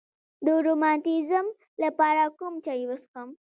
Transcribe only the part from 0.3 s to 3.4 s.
د روماتیزم لپاره کوم چای وڅښم؟